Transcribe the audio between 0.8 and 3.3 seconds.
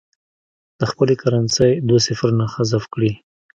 خپلې کرنسۍ دوه صفرونه حذف کړي.